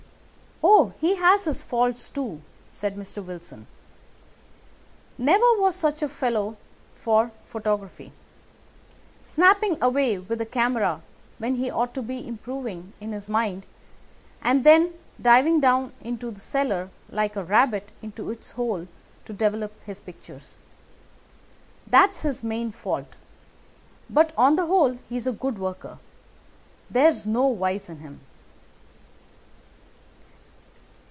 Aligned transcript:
"Oh, 0.63 0.93
he 1.01 1.15
has 1.15 1.45
his 1.45 1.63
faults, 1.63 2.07
too," 2.07 2.39
said 2.71 2.95
Mr. 2.95 3.23
Wilson. 3.25 3.65
"Never 5.17 5.45
was 5.59 5.75
such 5.75 6.03
a 6.03 6.09
fellow 6.09 6.55
for 6.93 7.31
photography. 7.45 8.11
Snapping 9.23 9.81
away 9.81 10.19
with 10.19 10.39
a 10.39 10.45
camera 10.45 11.01
when 11.39 11.55
he 11.55 11.71
ought 11.71 11.95
to 11.95 12.03
be 12.03 12.27
improving 12.27 12.93
his 12.99 13.27
mind, 13.27 13.65
and 14.39 14.63
then 14.63 14.93
diving 15.19 15.59
down 15.59 15.93
into 15.99 16.29
the 16.29 16.39
cellar 16.39 16.91
like 17.09 17.35
a 17.35 17.43
rabbit 17.43 17.89
into 18.03 18.29
its 18.29 18.51
hole 18.51 18.87
to 19.25 19.33
develop 19.33 19.73
his 19.83 19.99
pictures. 19.99 20.59
That 21.87 22.11
is 22.11 22.21
his 22.21 22.43
main 22.43 22.71
fault, 22.71 23.15
but 24.11 24.31
on 24.37 24.57
the 24.57 24.67
whole 24.67 24.99
he's 25.09 25.25
a 25.25 25.33
good 25.33 25.57
worker. 25.57 25.97
There's 26.87 27.25
no 27.25 27.51
vice 27.55 27.89
in 27.89 27.97
him." 27.97 28.21